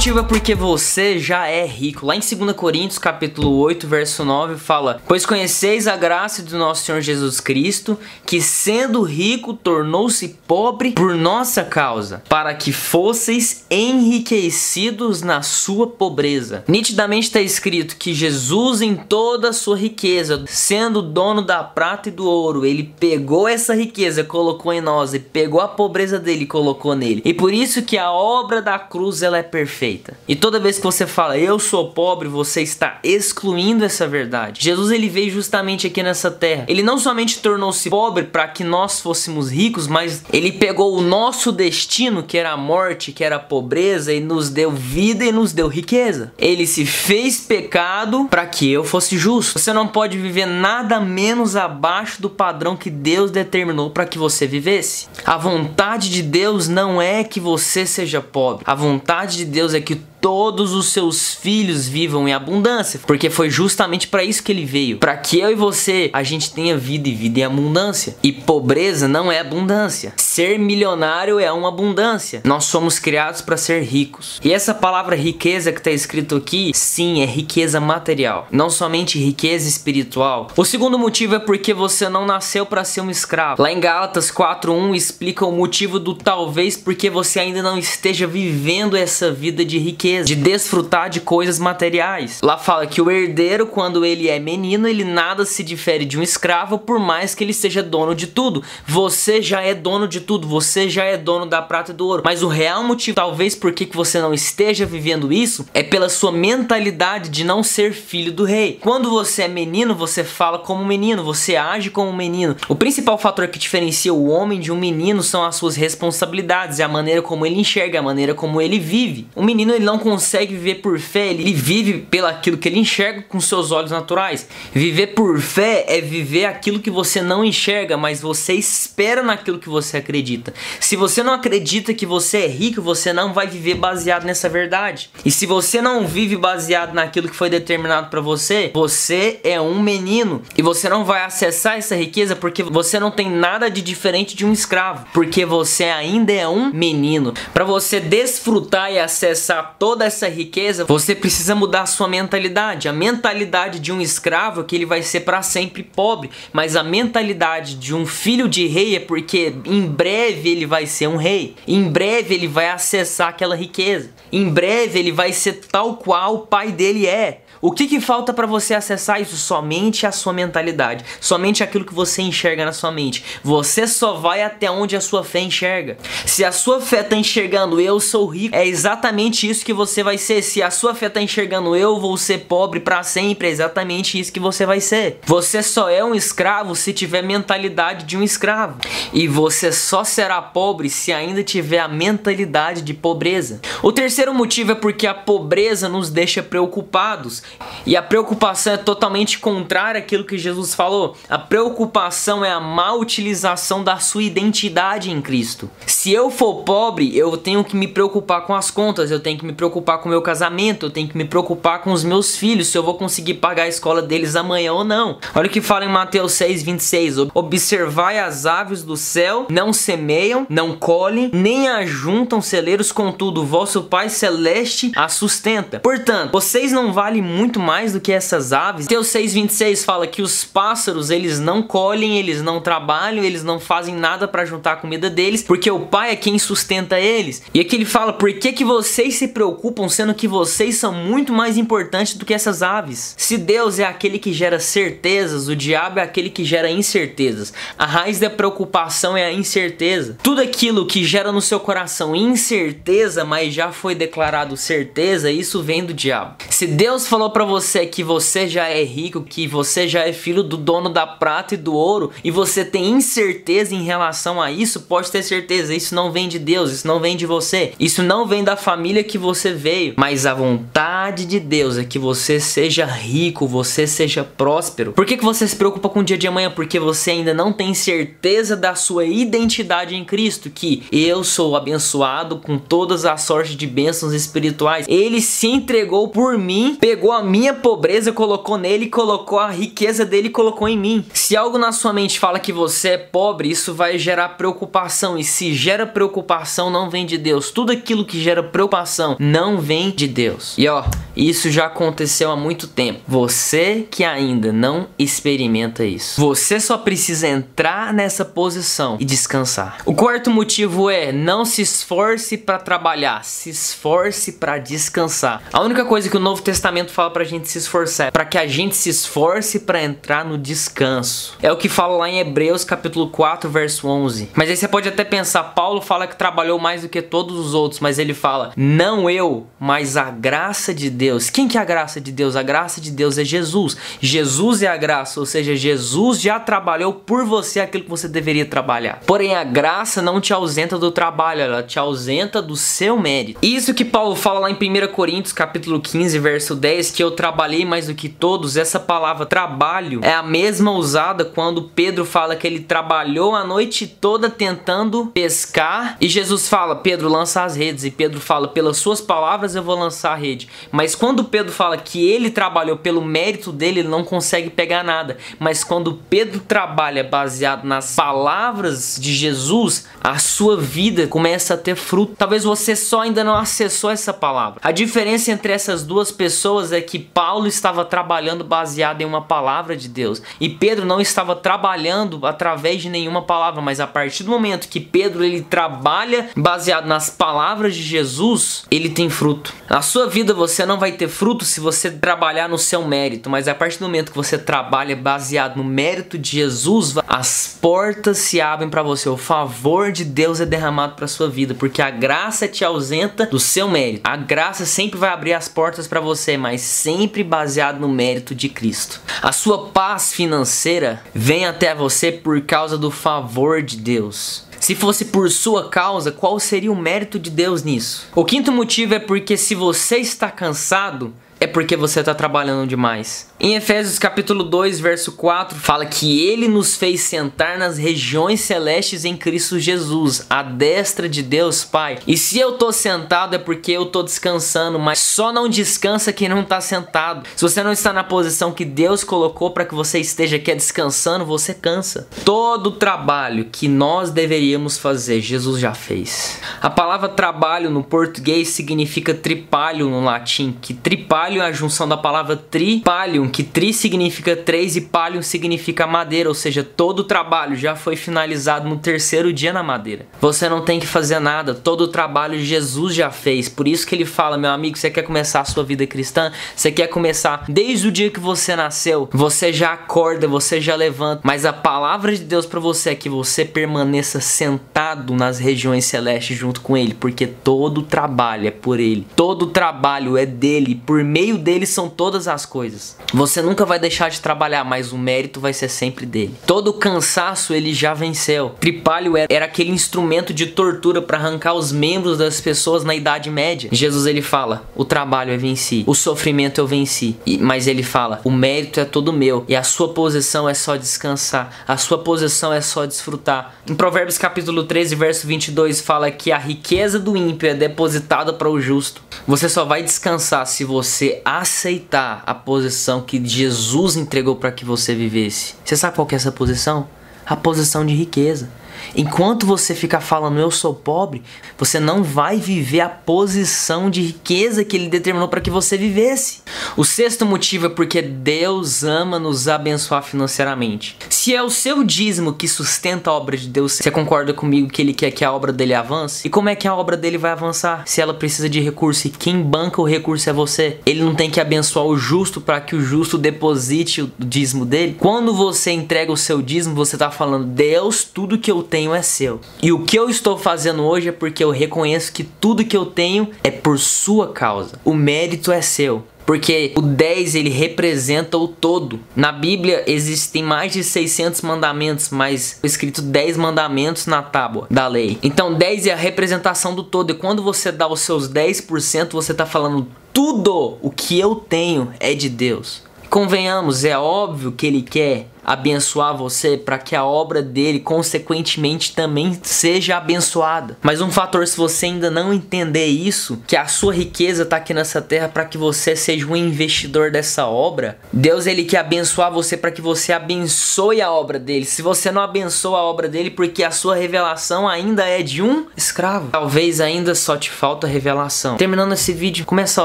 Motivo 0.00 0.20
é 0.20 0.22
porque 0.22 0.54
você 0.54 1.18
já 1.18 1.46
é 1.46 1.66
rico. 1.66 2.06
Lá 2.06 2.16
em 2.16 2.20
2 2.20 2.56
Coríntios, 2.56 2.96
capítulo 2.96 3.58
8, 3.58 3.86
verso 3.86 4.24
9, 4.24 4.56
fala: 4.56 5.02
"Pois 5.06 5.26
conheceis 5.26 5.86
a 5.86 5.94
graça 5.94 6.42
do 6.42 6.56
nosso 6.56 6.84
Senhor 6.84 7.02
Jesus 7.02 7.38
Cristo, 7.38 7.98
que 8.24 8.40
sendo 8.40 9.02
rico 9.02 9.52
tornou-se 9.52 10.26
pobre 10.46 10.92
por 10.92 11.14
nossa 11.14 11.62
causa, 11.62 12.22
para 12.30 12.54
que 12.54 12.72
fosseis 12.72 13.66
enriquecidos 13.70 15.20
na 15.20 15.42
sua 15.42 15.86
pobreza." 15.86 16.64
Nitidamente 16.66 17.26
está 17.26 17.42
escrito 17.42 17.96
que 17.98 18.14
Jesus 18.14 18.80
em 18.80 18.96
toda 18.96 19.50
a 19.50 19.52
sua 19.52 19.76
riqueza, 19.76 20.42
sendo 20.46 21.02
dono 21.02 21.42
da 21.42 21.62
prata 21.62 22.08
e 22.08 22.12
do 22.12 22.26
ouro, 22.26 22.64
ele 22.64 22.90
pegou 22.98 23.46
essa 23.46 23.74
riqueza, 23.74 24.24
colocou 24.24 24.72
em 24.72 24.80
nós 24.80 25.12
e 25.12 25.18
pegou 25.18 25.60
a 25.60 25.68
pobreza 25.68 26.18
dele 26.18 26.44
e 26.44 26.46
colocou 26.46 26.94
nele. 26.96 27.20
E 27.22 27.34
por 27.34 27.52
isso 27.52 27.82
que 27.82 27.98
a 27.98 28.10
obra 28.10 28.62
da 28.62 28.78
cruz 28.78 29.22
ela 29.22 29.36
é 29.36 29.42
perfeita 29.42 29.89
E 30.28 30.36
toda 30.36 30.60
vez 30.60 30.76
que 30.78 30.84
você 30.84 31.06
fala 31.06 31.38
eu 31.38 31.58
sou 31.58 31.90
pobre, 31.90 32.28
você 32.28 32.62
está 32.62 32.98
excluindo 33.02 33.84
essa 33.84 34.06
verdade. 34.06 34.62
Jesus 34.62 34.90
ele 34.90 35.08
veio 35.08 35.30
justamente 35.30 35.86
aqui 35.86 36.02
nessa 36.02 36.30
terra. 36.30 36.64
Ele 36.68 36.82
não 36.82 36.98
somente 36.98 37.40
tornou-se 37.40 37.90
pobre 37.90 38.24
para 38.24 38.48
que 38.48 38.62
nós 38.62 39.00
fôssemos 39.00 39.50
ricos, 39.50 39.86
mas 39.86 40.22
ele 40.32 40.52
pegou 40.52 40.96
o 40.96 41.02
nosso 41.02 41.52
destino, 41.52 42.22
que 42.22 42.38
era 42.38 42.52
a 42.52 42.56
morte, 42.56 43.12
que 43.12 43.24
era 43.24 43.36
a 43.36 43.40
pobreza, 43.40 44.12
e 44.12 44.20
nos 44.20 44.50
deu 44.50 44.70
vida 44.70 45.24
e 45.24 45.32
nos 45.32 45.52
deu 45.52 45.68
riqueza. 45.68 46.32
Ele 46.38 46.66
se 46.66 46.84
fez 46.86 47.40
pecado 47.40 48.26
para 48.30 48.46
que 48.46 48.70
eu 48.70 48.84
fosse 48.84 49.16
justo. 49.18 49.58
Você 49.58 49.72
não 49.72 49.88
pode 49.88 50.18
viver 50.18 50.46
nada 50.46 51.00
menos 51.00 51.56
abaixo 51.56 52.20
do 52.20 52.30
padrão 52.30 52.76
que 52.76 52.90
Deus 52.90 53.30
determinou 53.30 53.90
para 53.90 54.06
que 54.06 54.18
você 54.18 54.46
vivesse. 54.46 55.08
A 55.24 55.36
vontade 55.36 56.10
de 56.10 56.22
Deus 56.22 56.68
não 56.68 57.00
é 57.00 57.24
que 57.24 57.40
você 57.40 57.86
seja 57.86 58.20
pobre. 58.20 58.64
A 58.66 58.74
vontade 58.74 59.38
de 59.38 59.44
Deus 59.44 59.74
é 59.74 59.79
que 59.84 60.09
todos 60.20 60.74
os 60.74 60.92
seus 60.92 61.34
filhos 61.34 61.88
vivam 61.88 62.28
em 62.28 62.32
abundância, 62.32 63.00
porque 63.06 63.30
foi 63.30 63.48
justamente 63.48 64.06
para 64.06 64.22
isso 64.22 64.42
que 64.42 64.52
ele 64.52 64.64
veio, 64.64 64.98
para 64.98 65.16
que 65.16 65.38
eu 65.40 65.50
e 65.50 65.54
você 65.54 66.10
a 66.12 66.22
gente 66.22 66.52
tenha 66.52 66.76
vida 66.76 67.08
e 67.08 67.14
vida 67.14 67.40
em 67.40 67.44
abundância. 67.44 68.16
E 68.22 68.32
pobreza 68.32 69.08
não 69.08 69.32
é 69.32 69.40
abundância. 69.40 70.12
Ser 70.16 70.58
milionário 70.58 71.38
é 71.38 71.50
uma 71.50 71.68
abundância. 71.68 72.42
Nós 72.44 72.64
somos 72.64 72.98
criados 72.98 73.40
para 73.40 73.56
ser 73.56 73.82
ricos. 73.82 74.40
E 74.44 74.52
essa 74.52 74.74
palavra 74.74 75.16
riqueza 75.16 75.72
que 75.72 75.78
está 75.78 75.90
escrito 75.90 76.36
aqui, 76.36 76.70
sim, 76.74 77.22
é 77.22 77.26
riqueza 77.26 77.80
material, 77.80 78.46
não 78.50 78.68
somente 78.68 79.18
riqueza 79.18 79.68
espiritual. 79.68 80.48
O 80.56 80.64
segundo 80.64 80.98
motivo 80.98 81.34
é 81.34 81.38
porque 81.38 81.72
você 81.72 82.08
não 82.08 82.26
nasceu 82.26 82.66
para 82.66 82.84
ser 82.84 83.00
um 83.00 83.10
escravo. 83.10 83.62
Lá 83.62 83.72
em 83.72 83.80
Gálatas 83.80 84.30
4:1 84.30 84.94
explica 84.94 85.46
o 85.46 85.52
motivo 85.52 85.98
do 85.98 86.14
talvez 86.14 86.76
porque 86.76 87.08
você 87.08 87.40
ainda 87.40 87.62
não 87.62 87.78
esteja 87.78 88.26
vivendo 88.26 88.96
essa 88.96 89.32
vida 89.32 89.64
de 89.64 89.78
riqueza 89.78 90.09
riqueza, 90.10 90.24
de 90.24 90.34
desfrutar 90.34 91.08
de 91.08 91.20
coisas 91.20 91.58
materiais. 91.58 92.40
Lá 92.42 92.58
fala 92.58 92.86
que 92.86 93.00
o 93.00 93.10
herdeiro, 93.10 93.66
quando 93.66 94.04
ele 94.04 94.28
é 94.28 94.38
menino, 94.38 94.88
ele 94.88 95.04
nada 95.04 95.44
se 95.44 95.62
difere 95.62 96.04
de 96.04 96.18
um 96.18 96.22
escravo, 96.22 96.78
por 96.78 96.98
mais 96.98 97.34
que 97.34 97.44
ele 97.44 97.52
seja 97.52 97.82
dono 97.82 98.14
de 98.14 98.26
tudo. 98.26 98.62
Você 98.86 99.40
já 99.40 99.60
é 99.60 99.74
dono 99.74 100.08
de 100.08 100.20
tudo, 100.20 100.46
você 100.46 100.88
já 100.88 101.04
é 101.04 101.16
dono 101.16 101.46
da 101.46 101.62
prata 101.62 101.92
e 101.92 101.94
do 101.94 102.06
ouro. 102.06 102.22
Mas 102.24 102.42
o 102.42 102.48
real 102.48 102.82
motivo, 102.82 103.14
talvez, 103.14 103.54
por 103.54 103.72
que 103.72 103.88
você 103.92 104.20
não 104.20 104.34
esteja 104.34 104.84
vivendo 104.84 105.32
isso, 105.32 105.66
é 105.72 105.82
pela 105.82 106.08
sua 106.08 106.32
mentalidade 106.32 107.28
de 107.28 107.44
não 107.44 107.62
ser 107.62 107.92
filho 107.92 108.32
do 108.32 108.44
rei. 108.44 108.78
Quando 108.80 109.10
você 109.10 109.42
é 109.42 109.48
menino, 109.48 109.94
você 109.94 110.24
fala 110.24 110.58
como 110.58 110.84
menino, 110.84 111.22
você 111.22 111.56
age 111.56 111.90
como 111.90 112.12
menino. 112.12 112.56
O 112.68 112.74
principal 112.74 113.18
fator 113.18 113.48
que 113.48 113.58
diferencia 113.58 114.12
o 114.12 114.28
homem 114.28 114.58
de 114.58 114.72
um 114.72 114.76
menino 114.76 115.22
são 115.22 115.44
as 115.44 115.56
suas 115.56 115.76
responsabilidades, 115.76 116.80
é 116.80 116.84
a 116.84 116.88
maneira 116.88 117.22
como 117.22 117.46
ele 117.46 117.60
enxerga, 117.60 117.98
a 117.98 118.02
maneira 118.02 118.34
como 118.34 118.60
ele 118.60 118.78
vive. 118.78 119.26
O 119.34 119.42
menino 119.42 119.72
ele 119.72 119.84
não 119.84 119.98
consegue 120.00 120.54
viver 120.54 120.76
por 120.76 120.98
fé, 120.98 121.28
ele 121.28 121.52
vive 121.52 122.00
pelo 122.00 122.26
aquilo 122.26 122.58
que 122.58 122.68
ele 122.68 122.78
enxerga 122.78 123.22
com 123.22 123.40
seus 123.40 123.70
olhos 123.70 123.90
naturais. 123.90 124.48
Viver 124.72 125.08
por 125.08 125.40
fé 125.40 125.84
é 125.86 126.00
viver 126.00 126.46
aquilo 126.46 126.80
que 126.80 126.90
você 126.90 127.22
não 127.22 127.44
enxerga, 127.44 127.96
mas 127.96 128.20
você 128.20 128.54
espera 128.54 129.22
naquilo 129.22 129.58
que 129.58 129.68
você 129.68 129.98
acredita. 129.98 130.52
Se 130.80 130.96
você 130.96 131.22
não 131.22 131.34
acredita 131.34 131.94
que 131.94 132.06
você 132.06 132.38
é 132.38 132.46
rico, 132.48 132.82
você 132.82 133.12
não 133.12 133.32
vai 133.32 133.46
viver 133.46 133.74
baseado 133.74 134.24
nessa 134.24 134.48
verdade. 134.48 135.10
E 135.24 135.30
se 135.30 135.46
você 135.46 135.80
não 135.80 136.06
vive 136.06 136.36
baseado 136.36 136.94
naquilo 136.94 137.28
que 137.28 137.36
foi 137.36 137.50
determinado 137.50 138.08
para 138.08 138.20
você, 138.20 138.70
você 138.74 139.40
é 139.44 139.60
um 139.60 139.80
menino 139.80 140.42
e 140.56 140.62
você 140.62 140.88
não 140.88 141.04
vai 141.04 141.22
acessar 141.24 141.76
essa 141.76 141.94
riqueza 141.94 142.34
porque 142.34 142.62
você 142.62 142.98
não 142.98 143.10
tem 143.10 143.30
nada 143.30 143.70
de 143.70 143.82
diferente 143.82 144.34
de 144.34 144.46
um 144.46 144.52
escravo, 144.52 145.06
porque 145.12 145.44
você 145.44 145.84
ainda 145.84 146.32
é 146.32 146.48
um 146.48 146.72
menino. 146.72 147.34
Para 147.52 147.64
você 147.64 148.00
desfrutar 148.00 148.92
e 148.92 148.98
acessar 148.98 149.76
todo 149.78 149.89
toda 149.90 150.04
essa 150.04 150.28
riqueza, 150.28 150.84
você 150.84 151.16
precisa 151.16 151.52
mudar 151.52 151.82
a 151.82 151.86
sua 151.86 152.06
mentalidade. 152.06 152.88
A 152.88 152.92
mentalidade 152.92 153.80
de 153.80 153.90
um 153.90 154.00
escravo 154.00 154.60
é 154.60 154.64
que 154.64 154.76
ele 154.76 154.86
vai 154.86 155.02
ser 155.02 155.20
para 155.20 155.42
sempre 155.42 155.82
pobre, 155.82 156.30
mas 156.52 156.76
a 156.76 156.84
mentalidade 156.84 157.74
de 157.74 157.92
um 157.92 158.06
filho 158.06 158.48
de 158.48 158.68
rei 158.68 158.94
é 158.94 159.00
porque 159.00 159.52
em 159.64 159.84
breve 159.88 160.48
ele 160.48 160.64
vai 160.64 160.86
ser 160.86 161.08
um 161.08 161.16
rei. 161.16 161.56
Em 161.66 161.90
breve 161.90 162.36
ele 162.36 162.46
vai 162.46 162.70
acessar 162.70 163.30
aquela 163.30 163.56
riqueza. 163.56 164.10
Em 164.30 164.48
breve 164.48 164.96
ele 164.96 165.10
vai 165.10 165.32
ser 165.32 165.54
tal 165.54 165.96
qual 165.96 166.36
o 166.36 166.46
pai 166.46 166.70
dele 166.70 167.08
é. 167.08 167.39
O 167.62 167.72
que, 167.72 167.86
que 167.86 168.00
falta 168.00 168.32
para 168.32 168.46
você 168.46 168.72
acessar 168.72 169.20
isso? 169.20 169.36
Somente 169.36 170.06
a 170.06 170.12
sua 170.12 170.32
mentalidade, 170.32 171.04
somente 171.20 171.62
aquilo 171.62 171.84
que 171.84 171.92
você 171.92 172.22
enxerga 172.22 172.64
na 172.64 172.72
sua 172.72 172.90
mente. 172.90 173.22
Você 173.44 173.86
só 173.86 174.14
vai 174.14 174.42
até 174.42 174.70
onde 174.70 174.96
a 174.96 175.00
sua 175.00 175.22
fé 175.22 175.40
enxerga. 175.40 175.98
Se 176.24 176.42
a 176.42 176.52
sua 176.52 176.80
fé 176.80 177.00
está 177.00 177.16
enxergando 177.16 177.78
eu 177.78 178.00
sou 178.00 178.26
rico, 178.26 178.56
é 178.56 178.66
exatamente 178.66 179.46
isso 179.46 179.62
que 179.62 179.74
você 179.74 180.02
vai 180.02 180.16
ser. 180.16 180.40
Se 180.42 180.62
a 180.62 180.70
sua 180.70 180.94
fé 180.94 181.06
está 181.06 181.20
enxergando 181.20 181.76
eu 181.76 182.00
vou 182.00 182.16
ser 182.16 182.46
pobre 182.46 182.80
para 182.80 183.02
sempre, 183.02 183.48
é 183.48 183.50
exatamente 183.50 184.18
isso 184.18 184.32
que 184.32 184.40
você 184.40 184.64
vai 184.64 184.80
ser. 184.80 185.20
Você 185.26 185.62
só 185.62 185.90
é 185.90 186.02
um 186.02 186.14
escravo 186.14 186.74
se 186.74 186.94
tiver 186.94 187.20
mentalidade 187.20 188.06
de 188.06 188.16
um 188.16 188.22
escravo. 188.22 188.78
E 189.12 189.28
você 189.28 189.70
só 189.70 190.02
será 190.02 190.40
pobre 190.40 190.88
se 190.88 191.12
ainda 191.12 191.42
tiver 191.42 191.80
a 191.80 191.88
mentalidade 191.88 192.80
de 192.80 192.94
pobreza. 192.94 193.60
O 193.82 193.92
terceiro 193.92 194.32
motivo 194.32 194.72
é 194.72 194.74
porque 194.74 195.06
a 195.06 195.12
pobreza 195.12 195.90
nos 195.90 196.08
deixa 196.08 196.42
preocupados. 196.42 197.49
E 197.86 197.96
a 197.96 198.02
preocupação 198.02 198.74
é 198.74 198.76
totalmente 198.76 199.38
contrária 199.38 199.98
àquilo 199.98 200.24
que 200.24 200.38
Jesus 200.38 200.74
falou. 200.74 201.16
A 201.28 201.38
preocupação 201.38 202.44
é 202.44 202.50
a 202.50 202.60
má 202.60 202.92
utilização 202.92 203.82
da 203.82 203.98
sua 203.98 204.22
identidade 204.22 205.10
em 205.10 205.20
Cristo. 205.20 205.70
Se 205.86 206.12
eu 206.12 206.30
for 206.30 206.62
pobre, 206.62 207.16
eu 207.16 207.36
tenho 207.36 207.64
que 207.64 207.76
me 207.76 207.88
preocupar 207.88 208.46
com 208.46 208.54
as 208.54 208.70
contas, 208.70 209.10
eu 209.10 209.20
tenho 209.20 209.38
que 209.38 209.44
me 209.44 209.52
preocupar 209.52 209.98
com 209.98 210.08
o 210.08 210.10
meu 210.10 210.22
casamento, 210.22 210.86
eu 210.86 210.90
tenho 210.90 211.08
que 211.08 211.16
me 211.16 211.24
preocupar 211.24 211.82
com 211.82 211.92
os 211.92 212.04
meus 212.04 212.36
filhos, 212.36 212.68
se 212.68 212.78
eu 212.78 212.82
vou 212.82 212.94
conseguir 212.94 213.34
pagar 213.34 213.64
a 213.64 213.68
escola 213.68 214.02
deles 214.02 214.36
amanhã 214.36 214.72
ou 214.72 214.84
não. 214.84 215.18
Olha 215.34 215.46
o 215.46 215.50
que 215.50 215.60
fala 215.60 215.84
em 215.84 215.88
Mateus 215.88 216.32
6, 216.32 216.62
26. 216.62 217.16
Observai 217.34 218.18
as 218.18 218.46
aves 218.46 218.82
do 218.82 218.96
céu, 218.96 219.46
não 219.50 219.72
semeiam, 219.72 220.46
não 220.48 220.76
colhem, 220.76 221.30
nem 221.32 221.68
ajuntam 221.68 222.40
celeiros, 222.40 222.92
contudo, 222.92 223.44
vosso 223.44 223.82
Pai 223.82 224.08
Celeste 224.08 224.92
a 224.94 225.08
sustenta. 225.08 225.80
Portanto, 225.80 226.32
vocês 226.32 226.72
não 226.72 226.92
valem 226.92 227.22
muito 227.22 227.39
muito 227.40 227.58
mais 227.58 227.94
do 227.94 228.00
que 228.00 228.12
essas 228.12 228.52
aves. 228.52 228.84
Mateus 228.84 229.06
6:26 229.06 229.82
fala 229.82 230.06
que 230.06 230.20
os 230.20 230.44
pássaros, 230.44 231.08
eles 231.08 231.40
não 231.40 231.62
colhem, 231.62 232.18
eles 232.18 232.42
não 232.42 232.60
trabalham, 232.60 233.24
eles 233.24 233.42
não 233.42 233.58
fazem 233.58 233.94
nada 233.94 234.28
para 234.28 234.44
juntar 234.44 234.72
a 234.72 234.76
comida 234.76 235.08
deles, 235.08 235.42
porque 235.42 235.70
o 235.70 235.80
Pai 235.80 236.10
é 236.10 236.16
quem 236.16 236.38
sustenta 236.38 237.00
eles. 237.00 237.42
E 237.54 237.60
aqui 237.60 237.76
ele 237.76 237.86
fala: 237.86 238.12
"Por 238.12 238.30
que 238.34 238.52
que 238.52 238.62
vocês 238.62 239.14
se 239.14 239.28
preocupam 239.28 239.88
sendo 239.88 240.12
que 240.12 240.28
vocês 240.28 240.76
são 240.76 240.92
muito 240.92 241.32
mais 241.32 241.56
importantes 241.56 242.14
do 242.14 242.26
que 242.26 242.34
essas 242.34 242.62
aves?" 242.62 243.14
Se 243.16 243.38
Deus 243.38 243.78
é 243.78 243.84
aquele 243.84 244.18
que 244.18 244.34
gera 244.34 244.60
certezas, 244.60 245.48
o 245.48 245.56
diabo 245.56 245.98
é 245.98 246.02
aquele 246.02 246.28
que 246.28 246.44
gera 246.44 246.70
incertezas. 246.70 247.54
A 247.78 247.86
raiz 247.86 248.20
da 248.20 248.28
preocupação 248.28 249.16
é 249.16 249.24
a 249.24 249.32
incerteza. 249.32 250.18
Tudo 250.22 250.42
aquilo 250.42 250.86
que 250.86 251.04
gera 251.04 251.32
no 251.32 251.40
seu 251.40 251.58
coração 251.58 252.14
incerteza, 252.14 253.24
mas 253.24 253.54
já 253.54 253.72
foi 253.72 253.94
declarado 253.94 254.58
certeza, 254.58 255.30
isso 255.30 255.62
vem 255.62 255.82
do 255.82 255.94
diabo. 255.94 256.34
Se 256.50 256.66
Deus 256.66 257.08
falou 257.08 257.29
falou 257.30 257.32
para 257.32 257.44
você 257.44 257.86
que 257.86 258.02
você 258.02 258.48
já 258.48 258.68
é 258.68 258.82
rico, 258.82 259.22
que 259.22 259.46
você 259.46 259.86
já 259.86 260.06
é 260.06 260.12
filho 260.12 260.42
do 260.42 260.56
dono 260.56 260.88
da 260.90 261.06
prata 261.06 261.54
e 261.54 261.56
do 261.56 261.72
ouro 261.74 262.10
e 262.24 262.30
você 262.30 262.64
tem 262.64 262.90
incerteza 262.90 263.74
em 263.74 263.84
relação 263.84 264.42
a 264.42 264.50
isso, 264.50 264.82
pode 264.82 265.10
ter 265.10 265.22
certeza, 265.22 265.74
isso 265.74 265.94
não 265.94 266.10
vem 266.10 266.28
de 266.28 266.38
Deus, 266.38 266.72
isso 266.72 266.86
não 266.86 266.98
vem 266.98 267.16
de 267.16 267.26
você, 267.26 267.72
isso 267.78 268.02
não 268.02 268.26
vem 268.26 268.42
da 268.42 268.56
família 268.56 269.04
que 269.04 269.16
você 269.16 269.52
veio, 269.52 269.94
mas 269.96 270.26
a 270.26 270.34
vontade 270.34 271.24
de 271.24 271.38
Deus 271.38 271.78
é 271.78 271.84
que 271.84 271.98
você 271.98 272.40
seja 272.40 272.84
rico, 272.84 273.46
você 273.46 273.86
seja 273.86 274.24
próspero. 274.24 274.92
Por 274.92 275.06
que, 275.06 275.16
que 275.16 275.24
você 275.24 275.46
se 275.46 275.56
preocupa 275.56 275.88
com 275.88 276.00
o 276.00 276.04
dia 276.04 276.18
de 276.18 276.26
amanhã? 276.26 276.50
Porque 276.50 276.80
você 276.80 277.12
ainda 277.12 277.32
não 277.32 277.52
tem 277.52 277.74
certeza 277.74 278.56
da 278.56 278.74
sua 278.74 279.04
identidade 279.04 279.94
em 279.94 280.04
Cristo, 280.04 280.50
que 280.50 280.82
eu 280.90 281.22
sou 281.22 281.56
abençoado 281.56 282.38
com 282.38 282.58
todas 282.58 283.04
as 283.04 283.22
sortes 283.22 283.54
de 283.54 283.66
bênçãos 283.66 284.12
espirituais. 284.12 284.86
Ele 284.88 285.20
se 285.20 285.46
entregou 285.46 286.08
por 286.08 286.36
mim, 286.36 286.76
pegou 286.80 287.12
a 287.12 287.19
a 287.20 287.22
minha 287.22 287.52
pobreza, 287.52 288.12
colocou 288.12 288.56
nele, 288.56 288.86
colocou 288.86 289.38
a 289.38 289.50
riqueza 289.50 290.06
dele, 290.06 290.30
colocou 290.30 290.66
em 290.66 290.78
mim. 290.78 291.04
Se 291.12 291.36
algo 291.36 291.58
na 291.58 291.70
sua 291.70 291.92
mente 291.92 292.18
fala 292.18 292.38
que 292.38 292.52
você 292.52 292.90
é 292.90 292.98
pobre, 292.98 293.50
isso 293.50 293.74
vai 293.74 293.98
gerar 293.98 294.30
preocupação. 294.30 295.18
E 295.18 295.24
se 295.24 295.52
gera 295.54 295.86
preocupação, 295.86 296.70
não 296.70 296.88
vem 296.88 297.04
de 297.04 297.18
Deus. 297.18 297.50
Tudo 297.50 297.72
aquilo 297.72 298.06
que 298.06 298.22
gera 298.22 298.42
preocupação 298.42 299.16
não 299.18 299.58
vem 299.58 299.90
de 299.90 300.08
Deus. 300.08 300.54
E 300.56 300.66
ó, 300.66 300.84
isso 301.14 301.50
já 301.50 301.66
aconteceu 301.66 302.30
há 302.30 302.36
muito 302.36 302.66
tempo. 302.66 303.00
Você 303.06 303.86
que 303.90 304.02
ainda 304.02 304.50
não 304.50 304.88
experimenta 304.98 305.84
isso. 305.84 306.20
Você 306.20 306.58
só 306.58 306.78
precisa 306.78 307.28
entrar 307.28 307.92
nessa 307.92 308.24
posição 308.24 308.96
e 308.98 309.04
descansar. 309.04 309.78
O 309.84 309.94
quarto 309.94 310.30
motivo 310.30 310.88
é 310.88 311.12
não 311.12 311.44
se 311.44 311.60
esforce 311.60 312.38
para 312.38 312.58
trabalhar, 312.58 313.24
se 313.24 313.50
esforce 313.50 314.32
para 314.32 314.56
descansar. 314.56 315.42
A 315.52 315.60
única 315.60 315.84
coisa 315.84 316.08
que 316.08 316.16
o 316.16 316.20
Novo 316.20 316.40
Testamento 316.40 316.92
fala 316.92 317.09
pra 317.10 317.24
gente 317.24 317.48
se 317.48 317.58
esforçar 317.58 318.10
para 318.12 318.24
que 318.24 318.38
a 318.38 318.46
gente 318.46 318.76
se 318.76 318.88
esforce 318.88 319.60
para 319.60 319.82
entrar 319.82 320.24
no 320.24 320.38
descanso. 320.38 321.36
É 321.42 321.50
o 321.52 321.56
que 321.56 321.68
fala 321.68 321.96
lá 321.96 322.08
em 322.08 322.18
Hebreus 322.18 322.64
capítulo 322.64 323.08
4, 323.08 323.50
verso 323.50 323.88
11. 323.88 324.30
Mas 324.34 324.48
aí 324.48 324.56
você 324.56 324.68
pode 324.68 324.88
até 324.88 325.04
pensar, 325.04 325.42
Paulo 325.42 325.80
fala 325.80 326.06
que 326.06 326.16
trabalhou 326.16 326.58
mais 326.58 326.82
do 326.82 326.88
que 326.88 327.02
todos 327.02 327.38
os 327.38 327.54
outros, 327.54 327.80
mas 327.80 327.98
ele 327.98 328.14
fala: 328.14 328.52
"Não 328.56 329.08
eu, 329.10 329.46
mas 329.58 329.96
a 329.96 330.10
graça 330.10 330.72
de 330.72 330.88
Deus". 330.88 331.30
Quem 331.30 331.48
que 331.48 331.58
é 331.58 331.60
a 331.60 331.64
graça 331.64 332.00
de 332.00 332.12
Deus? 332.12 332.36
A 332.36 332.42
graça 332.42 332.80
de 332.80 332.90
Deus 332.90 333.18
é 333.18 333.24
Jesus. 333.24 333.76
Jesus 334.00 334.62
é 334.62 334.68
a 334.68 334.76
graça, 334.76 335.20
ou 335.20 335.26
seja, 335.26 335.56
Jesus 335.56 336.20
já 336.20 336.38
trabalhou 336.38 336.92
por 336.92 337.24
você 337.24 337.60
aquilo 337.60 337.84
que 337.84 337.90
você 337.90 338.08
deveria 338.08 338.44
trabalhar. 338.44 339.00
Porém, 339.06 339.34
a 339.34 339.44
graça 339.44 340.02
não 340.02 340.20
te 340.20 340.32
ausenta 340.32 340.78
do 340.78 340.90
trabalho, 340.90 341.42
ela 341.42 341.62
te 341.62 341.78
ausenta 341.78 342.40
do 342.42 342.56
seu 342.56 342.98
mérito. 342.98 343.38
Isso 343.42 343.74
que 343.74 343.84
Paulo 343.84 344.14
fala 344.14 344.40
lá 344.40 344.50
em 344.50 344.54
1 344.54 344.92
Coríntios, 344.92 345.32
capítulo 345.32 345.80
15, 345.80 346.18
verso 346.18 346.54
10, 346.54 346.90
que 346.90 346.99
eu 347.02 347.10
trabalhei 347.10 347.64
mais 347.64 347.86
do 347.86 347.94
que 347.94 348.08
todos. 348.08 348.56
Essa 348.56 348.78
palavra 348.78 349.26
trabalho 349.26 350.00
é 350.02 350.12
a 350.12 350.22
mesma 350.22 350.72
usada 350.72 351.24
quando 351.24 351.62
Pedro 351.62 352.04
fala 352.04 352.36
que 352.36 352.46
ele 352.46 352.60
trabalhou 352.60 353.34
a 353.34 353.44
noite 353.44 353.86
toda 353.86 354.28
tentando 354.28 355.06
pescar 355.06 355.96
e 356.00 356.08
Jesus 356.08 356.48
fala: 356.48 356.76
"Pedro, 356.76 357.08
lança 357.08 357.44
as 357.44 357.56
redes". 357.56 357.84
E 357.84 357.90
Pedro 357.90 358.20
fala: 358.20 358.48
"Pelas 358.48 358.76
suas 358.76 359.00
palavras 359.00 359.54
eu 359.54 359.62
vou 359.62 359.78
lançar 359.78 360.12
a 360.12 360.16
rede". 360.16 360.48
Mas 360.70 360.94
quando 360.94 361.24
Pedro 361.24 361.52
fala 361.52 361.76
que 361.76 362.04
ele 362.08 362.30
trabalhou 362.30 362.76
pelo 362.76 363.02
mérito 363.02 363.52
dele, 363.52 363.80
ele 363.80 363.88
não 363.88 364.04
consegue 364.04 364.50
pegar 364.50 364.82
nada. 364.82 365.16
Mas 365.38 365.64
quando 365.64 366.00
Pedro 366.08 366.40
trabalha 366.40 367.04
baseado 367.04 367.64
nas 367.64 367.94
palavras 367.94 368.98
de 369.00 369.12
Jesus, 369.14 369.86
a 370.02 370.18
sua 370.18 370.56
vida 370.56 371.06
começa 371.06 371.54
a 371.54 371.56
ter 371.56 371.76
fruto. 371.76 372.14
Talvez 372.16 372.44
você 372.44 372.74
só 372.76 373.02
ainda 373.02 373.24
não 373.24 373.34
acessou 373.34 373.90
essa 373.90 374.12
palavra. 374.12 374.60
A 374.62 374.72
diferença 374.72 375.30
entre 375.30 375.52
essas 375.52 375.82
duas 375.82 376.10
pessoas 376.10 376.72
é 376.80 376.82
que 376.82 376.98
Paulo 376.98 377.46
estava 377.46 377.84
trabalhando 377.84 378.42
baseado 378.42 379.00
em 379.00 379.04
uma 379.04 379.22
palavra 379.22 379.76
de 379.76 379.88
Deus 379.88 380.22
e 380.40 380.48
Pedro 380.48 380.84
não 380.84 381.00
estava 381.00 381.36
trabalhando 381.36 382.26
através 382.26 382.82
de 382.82 382.88
nenhuma 382.88 383.22
palavra, 383.22 383.60
mas 383.60 383.80
a 383.80 383.86
partir 383.86 384.24
do 384.24 384.30
momento 384.30 384.68
que 384.68 384.80
Pedro 384.80 385.24
ele 385.24 385.42
trabalha 385.42 386.30
baseado 386.36 386.86
nas 386.86 387.10
palavras 387.10 387.74
de 387.74 387.82
Jesus, 387.82 388.64
ele 388.70 388.88
tem 388.88 389.08
fruto. 389.08 389.52
Na 389.68 389.82
sua 389.82 390.06
vida 390.06 390.34
você 390.34 390.66
não 390.66 390.78
vai 390.78 390.92
ter 390.92 391.08
fruto 391.08 391.44
se 391.44 391.60
você 391.60 391.90
trabalhar 391.90 392.48
no 392.48 392.58
seu 392.58 392.84
mérito, 392.86 393.30
mas 393.30 393.46
a 393.46 393.54
partir 393.54 393.78
do 393.78 393.84
momento 393.84 394.10
que 394.10 394.16
você 394.16 394.36
trabalha 394.38 394.96
baseado 394.96 395.56
no 395.56 395.64
mérito 395.64 396.18
de 396.18 396.30
Jesus, 396.30 396.96
as 397.06 397.58
portas 397.60 398.18
se 398.18 398.40
abrem 398.40 398.68
para 398.68 398.82
você. 398.82 399.08
O 399.08 399.16
favor 399.16 399.92
de 399.92 400.04
Deus 400.04 400.40
é 400.40 400.46
derramado 400.46 400.94
para 400.94 401.06
sua 401.06 401.28
vida, 401.28 401.54
porque 401.54 401.82
a 401.82 401.90
graça 401.90 402.48
te 402.48 402.64
ausenta 402.64 403.26
do 403.26 403.38
seu 403.38 403.68
mérito. 403.68 404.02
A 404.04 404.16
graça 404.16 404.64
sempre 404.64 404.98
vai 404.98 405.10
abrir 405.10 405.34
as 405.34 405.48
portas 405.48 405.86
para 405.86 406.00
você, 406.00 406.36
mas 406.36 406.60
sempre 406.70 407.22
baseado 407.24 407.80
no 407.80 407.88
mérito 407.88 408.34
de 408.34 408.48
Cristo. 408.48 409.00
A 409.22 409.32
sua 409.32 409.68
paz 409.68 410.12
financeira 410.12 411.02
vem 411.14 411.44
até 411.44 411.74
você 411.74 412.12
por 412.12 412.40
causa 412.42 412.78
do 412.78 412.90
favor 412.90 413.62
de 413.62 413.76
Deus. 413.76 414.48
Se 414.60 414.74
fosse 414.74 415.06
por 415.06 415.30
sua 415.30 415.70
causa, 415.70 416.12
qual 416.12 416.38
seria 416.38 416.70
o 416.70 416.76
mérito 416.76 417.18
de 417.18 417.30
Deus 417.30 417.62
nisso? 417.62 418.06
O 418.14 418.24
quinto 418.24 418.52
motivo 418.52 418.94
é 418.94 418.98
porque 418.98 419.36
se 419.36 419.54
você 419.54 419.96
está 419.96 420.30
cansado, 420.30 421.14
é 421.40 421.46
porque 421.46 421.76
você 421.76 422.00
está 422.00 422.14
trabalhando 422.14 422.68
demais. 422.68 423.29
Em 423.42 423.54
Efésios 423.54 423.98
capítulo 423.98 424.44
2, 424.44 424.80
verso 424.80 425.12
4, 425.12 425.58
fala 425.58 425.86
que 425.86 426.28
ele 426.28 426.46
nos 426.46 426.76
fez 426.76 427.00
sentar 427.00 427.56
nas 427.56 427.78
regiões 427.78 428.42
celestes 428.42 429.06
em 429.06 429.16
Cristo 429.16 429.58
Jesus, 429.58 430.26
à 430.28 430.42
destra 430.42 431.08
de 431.08 431.22
Deus 431.22 431.64
Pai. 431.64 432.00
E 432.06 432.18
se 432.18 432.38
eu 432.38 432.58
tô 432.58 432.70
sentado 432.70 433.34
é 433.34 433.38
porque 433.38 433.72
eu 433.72 433.86
tô 433.86 434.02
descansando, 434.02 434.78
mas 434.78 434.98
só 434.98 435.32
não 435.32 435.48
descansa 435.48 436.12
quem 436.12 436.28
não 436.28 436.44
tá 436.44 436.60
sentado. 436.60 437.26
Se 437.34 437.40
você 437.40 437.62
não 437.62 437.72
está 437.72 437.94
na 437.94 438.04
posição 438.04 438.52
que 438.52 438.62
Deus 438.62 439.02
colocou 439.02 439.52
para 439.52 439.64
que 439.64 439.74
você 439.74 439.98
esteja 439.98 440.36
aqui 440.36 440.54
descansando, 440.54 441.24
você 441.24 441.54
cansa. 441.54 442.08
Todo 442.26 442.66
o 442.66 442.72
trabalho 442.72 443.46
que 443.50 443.68
nós 443.68 444.10
deveríamos 444.10 444.76
fazer, 444.76 445.22
Jesus 445.22 445.58
já 445.58 445.72
fez. 445.72 446.38
A 446.60 446.68
palavra 446.68 447.08
trabalho 447.08 447.70
no 447.70 447.82
português 447.82 448.48
significa 448.48 449.14
tripalho 449.14 449.88
no 449.88 450.04
latim, 450.04 450.54
que 450.60 450.74
tripalho 450.74 451.40
é 451.40 451.46
a 451.46 451.52
junção 451.52 451.88
da 451.88 451.96
palavra 451.96 452.36
tripalium 452.36 453.29
que 453.30 453.42
tri 453.42 453.72
significa 453.72 454.36
três 454.36 454.76
e 454.76 454.80
palium 454.80 455.22
significa 455.22 455.86
madeira, 455.86 456.28
ou 456.28 456.34
seja, 456.34 456.62
todo 456.62 457.00
o 457.00 457.04
trabalho 457.04 457.56
já 457.56 457.74
foi 457.74 457.96
finalizado 457.96 458.68
no 458.68 458.76
terceiro 458.76 459.32
dia 459.32 459.52
na 459.52 459.62
madeira. 459.62 460.06
Você 460.20 460.48
não 460.48 460.62
tem 460.62 460.80
que 460.80 460.86
fazer 460.86 461.18
nada, 461.20 461.54
todo 461.54 461.82
o 461.82 461.88
trabalho 461.88 462.38
Jesus 462.38 462.94
já 462.94 463.10
fez. 463.10 463.48
Por 463.48 463.66
isso 463.66 463.86
que 463.86 463.94
ele 463.94 464.04
fala, 464.04 464.36
meu 464.36 464.50
amigo, 464.50 464.76
você 464.76 464.90
quer 464.90 465.02
começar 465.02 465.40
a 465.40 465.44
sua 465.44 465.64
vida 465.64 465.86
cristã? 465.86 466.32
Você 466.54 466.70
quer 466.70 466.88
começar 466.88 467.44
desde 467.48 467.88
o 467.88 467.92
dia 467.92 468.10
que 468.10 468.20
você 468.20 468.54
nasceu? 468.56 469.08
Você 469.12 469.52
já 469.52 469.72
acorda, 469.72 470.26
você 470.26 470.60
já 470.60 470.74
levanta, 470.74 471.22
mas 471.24 471.44
a 471.44 471.52
palavra 471.52 472.14
de 472.14 472.24
Deus 472.24 472.46
para 472.46 472.60
você 472.60 472.90
é 472.90 472.94
que 472.94 473.08
você 473.08 473.44
permaneça 473.44 474.20
sentado 474.20 475.14
nas 475.14 475.38
regiões 475.38 475.84
celestes 475.84 476.36
junto 476.36 476.60
com 476.60 476.76
ele, 476.76 476.94
porque 476.94 477.26
todo 477.26 477.78
o 477.78 477.82
trabalho 477.82 478.48
é 478.48 478.50
por 478.50 478.80
ele. 478.80 479.06
Todo 479.14 479.42
o 479.42 479.46
trabalho 479.48 480.16
é 480.16 480.26
dele, 480.26 480.80
por 480.86 481.02
meio 481.04 481.38
dele 481.38 481.66
são 481.66 481.88
todas 481.88 482.28
as 482.28 482.44
coisas. 482.46 482.96
Você 483.20 483.42
nunca 483.42 483.66
vai 483.66 483.78
deixar 483.78 484.08
de 484.08 484.18
trabalhar, 484.18 484.64
mas 484.64 484.92
o 484.92 484.96
mérito 484.96 485.40
vai 485.40 485.52
ser 485.52 485.68
sempre 485.68 486.06
dele. 486.06 486.34
Todo 486.46 486.72
cansaço 486.72 487.52
ele 487.52 487.74
já 487.74 487.92
venceu. 487.92 488.54
Tripalho 488.58 489.14
era, 489.14 489.26
era 489.30 489.44
aquele 489.44 489.70
instrumento 489.70 490.32
de 490.32 490.46
tortura 490.46 491.02
para 491.02 491.18
arrancar 491.18 491.52
os 491.52 491.70
membros 491.70 492.16
das 492.16 492.40
pessoas 492.40 492.82
na 492.82 492.94
Idade 492.94 493.28
Média. 493.28 493.68
Jesus 493.70 494.06
ele 494.06 494.22
fala: 494.22 494.66
o 494.74 494.86
trabalho 494.86 495.34
eu 495.34 495.38
venci, 495.38 495.84
o 495.86 495.94
sofrimento 495.94 496.62
eu 496.62 496.66
venci. 496.66 497.14
E, 497.26 497.36
mas 497.36 497.66
ele 497.66 497.82
fala: 497.82 498.22
o 498.24 498.30
mérito 498.30 498.80
é 498.80 498.86
todo 498.86 499.12
meu 499.12 499.44
e 499.46 499.54
a 499.54 499.62
sua 499.62 499.92
posição 499.92 500.48
é 500.48 500.54
só 500.54 500.76
descansar, 500.76 501.62
a 501.68 501.76
sua 501.76 501.98
posição 501.98 502.54
é 502.54 502.62
só 502.62 502.86
desfrutar. 502.86 503.54
Em 503.68 503.74
Provérbios 503.74 504.16
capítulo 504.16 504.64
13, 504.64 504.94
verso 504.94 505.26
22 505.26 505.82
fala 505.82 506.10
que 506.10 506.32
a 506.32 506.38
riqueza 506.38 506.98
do 506.98 507.14
ímpio 507.14 507.50
é 507.50 507.54
depositada 507.54 508.32
para 508.32 508.48
o 508.48 508.58
justo. 508.58 509.02
Você 509.26 509.46
só 509.46 509.66
vai 509.66 509.82
descansar 509.82 510.46
se 510.46 510.64
você 510.64 511.20
aceitar 511.22 512.22
a 512.24 512.32
posição 512.32 513.09
que 513.10 513.20
Jesus 513.26 513.96
entregou 513.96 514.36
para 514.36 514.52
que 514.52 514.64
você 514.64 514.94
vivesse. 514.94 515.56
Você 515.64 515.76
sabe 515.76 515.96
qual 515.96 516.06
é 516.12 516.14
essa 516.14 516.30
posição? 516.30 516.86
A 517.26 517.34
posição 517.34 517.84
de 517.84 517.92
riqueza. 517.92 518.48
Enquanto 518.94 519.46
você 519.46 519.74
ficar 519.74 520.00
falando 520.00 520.38
eu 520.38 520.50
sou 520.50 520.74
pobre, 520.74 521.22
você 521.58 521.78
não 521.78 522.02
vai 522.02 522.38
viver 522.38 522.80
a 522.80 522.88
posição 522.88 523.90
de 523.90 524.02
riqueza 524.02 524.64
que 524.64 524.76
ele 524.76 524.88
determinou 524.88 525.28
para 525.28 525.40
que 525.40 525.50
você 525.50 525.76
vivesse. 525.76 526.42
O 526.76 526.84
sexto 526.84 527.24
motivo 527.26 527.66
é 527.66 527.68
porque 527.68 528.02
Deus 528.02 528.82
ama 528.84 529.18
nos 529.18 529.48
abençoar 529.48 530.02
financeiramente. 530.02 530.96
Se 531.08 531.34
é 531.34 531.42
o 531.42 531.50
seu 531.50 531.84
dízimo 531.84 532.32
que 532.32 532.48
sustenta 532.48 533.10
a 533.10 533.12
obra 533.12 533.36
de 533.36 533.48
Deus, 533.48 533.74
você 533.74 533.90
concorda 533.90 534.32
comigo 534.32 534.68
que 534.68 534.82
ele 534.82 534.94
quer 534.94 535.10
que 535.10 535.24
a 535.24 535.32
obra 535.32 535.52
dele 535.52 535.74
avance? 535.74 536.26
E 536.26 536.30
como 536.30 536.48
é 536.48 536.54
que 536.54 536.66
a 536.66 536.74
obra 536.74 536.96
dele 536.96 537.18
vai 537.18 537.32
avançar? 537.32 537.82
Se 537.86 538.00
ela 538.00 538.14
precisa 538.14 538.48
de 538.48 538.60
recurso 538.60 539.06
e 539.06 539.10
quem 539.10 539.42
banca 539.42 539.80
o 539.80 539.86
recurso 539.86 540.28
é 540.28 540.32
você. 540.32 540.78
Ele 540.86 541.02
não 541.02 541.14
tem 541.14 541.30
que 541.30 541.40
abençoar 541.40 541.84
o 541.86 541.96
justo 541.96 542.40
para 542.40 542.60
que 542.60 542.74
o 542.74 542.80
justo 542.80 543.18
deposite 543.18 544.02
o 544.02 544.10
dízimo 544.18 544.64
dele. 544.64 544.96
Quando 544.98 545.34
você 545.34 545.70
entrega 545.70 546.12
o 546.12 546.16
seu 546.16 546.40
dízimo, 546.42 546.74
você 546.74 546.96
está 546.96 547.10
falando: 547.10 547.44
Deus, 547.44 548.04
tudo 548.04 548.38
que 548.38 548.50
eu 548.50 548.62
tenho 548.70 548.94
é 548.94 549.02
seu. 549.02 549.40
E 549.60 549.72
o 549.72 549.84
que 549.84 549.98
eu 549.98 550.08
estou 550.08 550.38
fazendo 550.38 550.84
hoje 550.84 551.08
é 551.08 551.12
porque 551.12 551.42
eu 551.42 551.50
reconheço 551.50 552.12
que 552.12 552.22
tudo 552.24 552.64
que 552.64 552.76
eu 552.76 552.86
tenho 552.86 553.28
é 553.42 553.50
por 553.50 553.78
sua 553.78 554.28
causa. 554.28 554.80
O 554.84 554.94
mérito 554.94 555.50
é 555.50 555.60
seu. 555.60 556.04
Porque 556.24 556.72
o 556.76 556.80
10 556.80 557.34
ele 557.34 557.50
representa 557.50 558.38
o 558.38 558.46
todo. 558.46 559.00
Na 559.16 559.32
Bíblia 559.32 559.82
existem 559.88 560.44
mais 560.44 560.72
de 560.72 560.84
600 560.84 561.40
mandamentos, 561.40 562.10
mas 562.10 562.60
escrito 562.62 563.02
10 563.02 563.36
mandamentos 563.36 564.06
na 564.06 564.22
tábua 564.22 564.68
da 564.70 564.86
lei. 564.86 565.18
Então 565.24 565.52
10 565.52 565.88
é 565.88 565.92
a 565.92 565.96
representação 565.96 566.72
do 566.72 566.84
todo. 566.84 567.10
E 567.10 567.14
quando 567.14 567.42
você 567.42 567.72
dá 567.72 567.88
os 567.88 568.00
seus 568.00 568.30
10%, 568.30 569.10
você 569.10 569.32
está 569.32 569.44
falando 569.44 569.88
tudo 570.12 570.78
o 570.80 570.90
que 570.90 571.18
eu 571.18 571.34
tenho 571.34 571.92
é 571.98 572.14
de 572.14 572.28
Deus. 572.28 572.84
Convenhamos, 573.08 573.84
é 573.84 573.98
óbvio 573.98 574.52
que 574.52 574.64
ele 574.68 574.82
quer 574.82 575.26
abençoar 575.44 576.16
você 576.16 576.56
para 576.56 576.78
que 576.78 576.94
a 576.94 577.04
obra 577.04 577.42
dele 577.42 577.80
consequentemente 577.80 578.94
também 578.94 579.38
seja 579.42 579.96
abençoada. 579.96 580.76
Mas 580.82 581.00
um 581.00 581.10
fator 581.10 581.46
se 581.46 581.56
você 581.56 581.86
ainda 581.86 582.10
não 582.10 582.32
entender 582.32 582.86
isso, 582.86 583.42
que 583.46 583.56
a 583.56 583.66
sua 583.66 583.94
riqueza 583.94 584.42
está 584.42 584.56
aqui 584.56 584.72
nessa 584.72 585.00
terra 585.00 585.28
para 585.28 585.44
que 585.44 585.58
você 585.58 585.96
seja 585.96 586.26
um 586.26 586.36
investidor 586.36 587.10
dessa 587.10 587.46
obra, 587.46 587.98
Deus 588.12 588.46
ele 588.46 588.64
quer 588.64 588.78
abençoar 588.78 589.32
você 589.32 589.56
para 589.56 589.70
que 589.70 589.80
você 589.80 590.12
abençoe 590.12 591.00
a 591.00 591.10
obra 591.10 591.38
dele. 591.38 591.64
Se 591.64 591.82
você 591.82 592.10
não 592.10 592.22
abençoa 592.22 592.78
a 592.78 592.82
obra 592.82 593.08
dele 593.08 593.30
porque 593.30 593.64
a 593.64 593.70
sua 593.70 593.96
revelação 593.96 594.68
ainda 594.68 595.04
é 595.04 595.22
de 595.22 595.42
um 595.42 595.66
escravo, 595.76 596.28
talvez 596.30 596.80
ainda 596.80 597.14
só 597.14 597.36
te 597.36 597.50
falta 597.50 597.86
revelação. 597.86 598.56
Terminando 598.56 598.92
esse 598.92 599.12
vídeo, 599.12 599.44
começa 599.44 599.80
a 599.80 599.84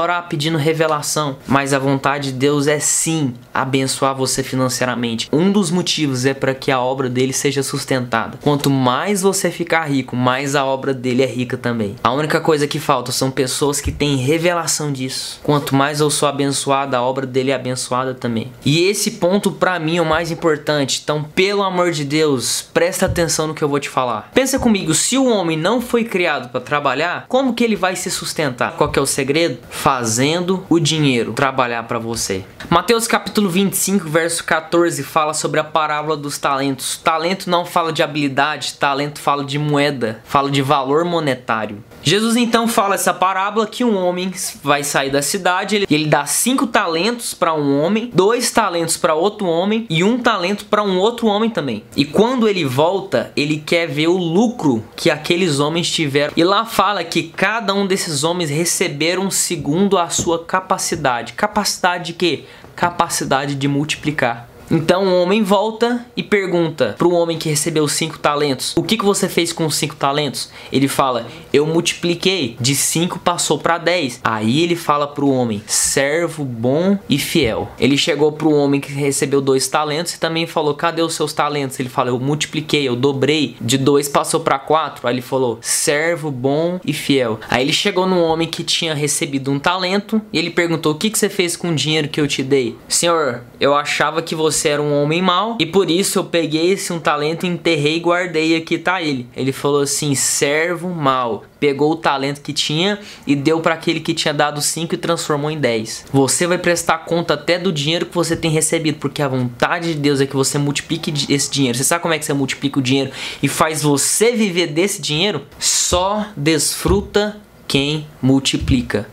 orar 0.00 0.28
pedindo 0.28 0.58
revelação, 0.58 1.36
mas 1.46 1.72
a 1.72 1.78
vontade 1.78 2.32
de 2.32 2.38
Deus 2.38 2.66
é 2.66 2.78
sim 2.78 3.34
abençoar 3.52 4.14
você 4.14 4.42
financeiramente. 4.42 5.28
Um 5.32 5.50
dos 5.56 5.70
motivos 5.70 6.26
é 6.26 6.34
para 6.34 6.54
que 6.54 6.70
a 6.70 6.78
obra 6.78 7.08
dele 7.08 7.32
seja 7.32 7.62
sustentada. 7.62 8.38
Quanto 8.42 8.68
mais 8.68 9.22
você 9.22 9.50
ficar 9.50 9.84
rico, 9.84 10.14
mais 10.14 10.54
a 10.54 10.62
obra 10.66 10.92
dele 10.92 11.22
é 11.22 11.26
rica 11.26 11.56
também. 11.56 11.96
A 12.04 12.12
única 12.12 12.42
coisa 12.42 12.66
que 12.66 12.78
falta 12.78 13.10
são 13.10 13.30
pessoas 13.30 13.80
que 13.80 13.90
têm 13.90 14.16
revelação 14.16 14.92
disso. 14.92 15.40
Quanto 15.42 15.74
mais 15.74 16.00
eu 16.00 16.10
sou 16.10 16.28
abençoado, 16.28 16.94
a 16.94 17.00
obra 17.00 17.24
dele 17.26 17.52
é 17.52 17.54
abençoada 17.54 18.12
também. 18.12 18.52
E 18.66 18.82
esse 18.82 19.12
ponto 19.12 19.50
para 19.50 19.78
mim 19.78 19.96
é 19.96 20.02
o 20.02 20.04
mais 20.04 20.30
importante. 20.30 21.00
Então, 21.02 21.22
pelo 21.22 21.62
amor 21.62 21.90
de 21.90 22.04
Deus, 22.04 22.60
presta 22.74 23.06
atenção 23.06 23.46
no 23.46 23.54
que 23.54 23.64
eu 23.64 23.68
vou 23.68 23.80
te 23.80 23.88
falar. 23.88 24.30
Pensa 24.34 24.58
comigo, 24.58 24.92
se 24.92 25.16
o 25.16 25.24
homem 25.24 25.56
não 25.56 25.80
foi 25.80 26.04
criado 26.04 26.50
para 26.50 26.60
trabalhar, 26.60 27.24
como 27.28 27.54
que 27.54 27.64
ele 27.64 27.76
vai 27.76 27.96
se 27.96 28.10
sustentar? 28.10 28.72
Qual 28.76 28.92
é 28.94 29.00
o 29.00 29.06
segredo? 29.06 29.56
Fazendo 29.70 30.66
o 30.68 30.78
dinheiro 30.78 31.32
trabalhar 31.32 31.84
para 31.84 31.98
você. 31.98 32.44
Mateus 32.68 33.06
capítulo 33.06 33.48
25, 33.48 34.06
verso 34.06 34.44
14 34.44 35.02
fala 35.02 35.32
sobre 35.36 35.60
a 35.60 35.64
parábola 35.64 36.16
dos 36.16 36.38
talentos. 36.38 36.96
Talento 36.96 37.48
não 37.48 37.64
fala 37.64 37.92
de 37.92 38.02
habilidade, 38.02 38.74
talento 38.74 39.20
fala 39.20 39.44
de 39.44 39.58
moeda, 39.58 40.20
fala 40.24 40.50
de 40.50 40.62
valor 40.62 41.04
monetário. 41.04 41.84
Jesus 42.02 42.36
então 42.36 42.66
fala 42.68 42.94
essa 42.94 43.12
parábola 43.12 43.66
que 43.66 43.84
um 43.84 43.96
homem 43.96 44.32
vai 44.62 44.82
sair 44.82 45.10
da 45.10 45.22
cidade, 45.22 45.76
ele, 45.76 45.86
ele 45.90 46.06
dá 46.06 46.24
cinco 46.26 46.66
talentos 46.66 47.34
para 47.34 47.54
um 47.54 47.80
homem, 47.80 48.10
dois 48.14 48.50
talentos 48.50 48.96
para 48.96 49.14
outro 49.14 49.46
homem 49.46 49.86
e 49.90 50.02
um 50.02 50.18
talento 50.18 50.64
para 50.66 50.82
um 50.82 50.98
outro 50.98 51.26
homem 51.26 51.50
também. 51.50 51.84
E 51.96 52.04
quando 52.04 52.48
ele 52.48 52.64
volta, 52.64 53.32
ele 53.36 53.58
quer 53.58 53.86
ver 53.86 54.08
o 54.08 54.16
lucro 54.16 54.84
que 54.94 55.10
aqueles 55.10 55.60
homens 55.60 55.90
tiveram. 55.90 56.32
E 56.36 56.44
lá 56.44 56.64
fala 56.64 57.04
que 57.04 57.24
cada 57.24 57.74
um 57.74 57.86
desses 57.86 58.24
homens 58.24 58.50
receberam 58.50 59.30
segundo 59.30 59.98
a 59.98 60.08
sua 60.08 60.44
capacidade. 60.44 61.32
Capacidade 61.32 62.06
de 62.06 62.12
quê? 62.12 62.44
Capacidade 62.74 63.54
de 63.54 63.68
multiplicar. 63.68 64.48
Então 64.70 65.04
o 65.04 65.22
homem 65.22 65.42
volta 65.42 66.04
e 66.16 66.22
pergunta 66.22 66.94
para 66.98 67.06
o 67.06 67.12
homem 67.12 67.38
que 67.38 67.48
recebeu 67.48 67.86
cinco 67.86 68.18
talentos: 68.18 68.74
O 68.76 68.82
que, 68.82 68.96
que 68.96 69.04
você 69.04 69.28
fez 69.28 69.52
com 69.52 69.64
os 69.66 69.76
cinco 69.76 69.94
talentos? 69.94 70.50
Ele 70.72 70.88
fala: 70.88 71.26
Eu 71.52 71.66
multipliquei, 71.66 72.56
de 72.60 72.74
cinco 72.74 73.18
passou 73.18 73.58
para 73.58 73.78
dez. 73.78 74.20
Aí 74.24 74.62
ele 74.62 74.74
fala 74.74 75.06
para 75.06 75.24
o 75.24 75.30
homem: 75.30 75.62
Servo 75.66 76.44
bom 76.44 76.98
e 77.08 77.18
fiel. 77.18 77.68
Ele 77.78 77.96
chegou 77.96 78.32
para 78.32 78.48
o 78.48 78.54
homem 78.54 78.80
que 78.80 78.92
recebeu 78.92 79.40
dois 79.40 79.68
talentos 79.68 80.14
e 80.14 80.20
também 80.20 80.46
falou: 80.46 80.74
Cadê 80.74 81.02
os 81.02 81.14
seus 81.14 81.32
talentos? 81.32 81.78
Ele 81.78 81.88
fala: 81.88 82.10
Eu 82.10 82.18
multipliquei, 82.18 82.88
eu 82.88 82.96
dobrei, 82.96 83.56
de 83.60 83.78
dois 83.78 84.08
passou 84.08 84.40
para 84.40 84.58
quatro. 84.58 85.06
Aí 85.06 85.14
ele 85.14 85.22
falou: 85.22 85.58
Servo 85.60 86.30
bom 86.30 86.80
e 86.84 86.92
fiel. 86.92 87.38
Aí 87.48 87.62
ele 87.62 87.72
chegou 87.72 88.06
no 88.06 88.20
homem 88.20 88.48
que 88.48 88.64
tinha 88.64 88.94
recebido 88.94 89.50
um 89.50 89.60
talento 89.60 90.20
e 90.32 90.38
ele 90.38 90.50
perguntou: 90.50 90.92
O 90.92 90.96
que, 90.96 91.08
que 91.08 91.18
você 91.18 91.28
fez 91.28 91.56
com 91.56 91.70
o 91.70 91.74
dinheiro 91.74 92.08
que 92.08 92.20
eu 92.20 92.26
te 92.26 92.42
dei? 92.42 92.76
Senhor, 92.88 93.42
eu 93.60 93.74
achava 93.74 94.20
que 94.20 94.34
você 94.34 94.55
você 94.56 94.70
era 94.70 94.82
um 94.82 95.02
homem 95.02 95.20
mau 95.20 95.56
e 95.60 95.66
por 95.66 95.90
isso 95.90 96.18
eu 96.18 96.24
peguei 96.24 96.72
esse 96.72 96.92
um 96.92 96.98
talento, 96.98 97.46
enterrei 97.46 97.96
e 97.96 98.00
guardei 98.00 98.56
aqui 98.56 98.78
tá 98.78 99.02
ele. 99.02 99.28
Ele 99.36 99.52
falou 99.52 99.82
assim: 99.82 100.14
servo 100.14 100.88
mau. 100.88 101.44
Pegou 101.58 101.92
o 101.92 101.96
talento 101.96 102.42
que 102.42 102.52
tinha 102.52 102.98
e 103.26 103.34
deu 103.34 103.60
para 103.60 103.74
aquele 103.74 104.00
que 104.00 104.12
tinha 104.12 104.34
dado 104.34 104.60
5 104.60 104.94
e 104.94 104.98
transformou 104.98 105.50
em 105.50 105.58
10. 105.58 106.06
Você 106.12 106.46
vai 106.46 106.58
prestar 106.58 106.98
conta 106.98 107.34
até 107.34 107.58
do 107.58 107.72
dinheiro 107.72 108.06
que 108.06 108.14
você 108.14 108.36
tem 108.36 108.50
recebido, 108.50 108.98
porque 108.98 109.22
a 109.22 109.28
vontade 109.28 109.94
de 109.94 110.00
Deus 110.00 110.20
é 110.20 110.26
que 110.26 110.36
você 110.36 110.58
multiplique 110.58 111.12
esse 111.32 111.50
dinheiro. 111.50 111.76
Você 111.76 111.84
sabe 111.84 112.02
como 112.02 112.12
é 112.12 112.18
que 112.18 112.24
você 112.24 112.34
multiplica 112.34 112.78
o 112.78 112.82
dinheiro 112.82 113.10
e 113.42 113.48
faz 113.48 113.82
você 113.82 114.32
viver 114.32 114.68
desse 114.68 115.00
dinheiro? 115.00 115.46
Só 115.58 116.26
desfruta 116.36 117.40
quem 117.66 118.06
multiplica. 118.20 119.08